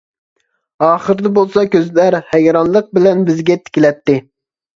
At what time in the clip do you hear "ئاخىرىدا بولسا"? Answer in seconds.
0.85-1.65